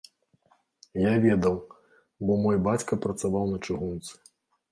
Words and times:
Я 1.01 1.11
ведаў, 1.25 1.59
бо 2.29 2.39
мой 2.45 2.57
бацька 2.67 2.93
працаваў 3.05 3.45
на 3.53 3.57
чыгунцы. 3.65 4.11